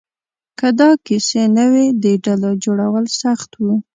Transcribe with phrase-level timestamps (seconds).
[0.59, 3.75] که داسې کیسې نه وې، د ډلو جوړول سخت وو.